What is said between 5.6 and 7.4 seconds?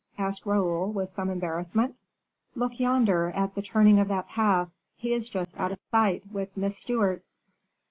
of sight, with Miss Stewart.